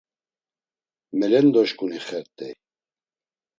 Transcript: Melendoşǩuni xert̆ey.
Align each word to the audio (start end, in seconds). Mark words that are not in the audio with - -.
Melendoşǩuni 1.17 1.99
xert̆ey. 2.05 2.55